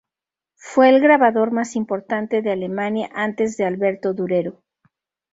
Fue 0.55 0.89
el 0.89 0.99
grabador 0.99 1.51
más 1.51 1.75
importante 1.75 2.41
de 2.41 2.49
Alemania 2.51 3.11
antes 3.13 3.55
de 3.57 3.65
Alberto 3.65 4.15
Durero. 4.15 4.63